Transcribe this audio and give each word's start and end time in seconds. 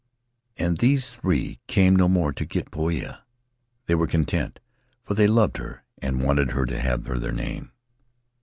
And 0.57 0.79
these 0.79 1.11
three 1.11 1.59
came 1.67 1.95
no 1.95 2.07
more 2.07 2.33
to 2.33 2.43
get 2.43 2.71
Poia; 2.71 3.21
they 3.85 3.93
were 3.93 4.07
content, 4.07 4.59
for 5.03 5.13
they 5.13 5.27
loved 5.27 5.57
her 5.57 5.83
and 6.01 6.23
wanted 6.23 6.53
her 6.53 6.65
to 6.65 6.79
have 6.79 7.03
their 7.03 7.31
name." 7.31 7.71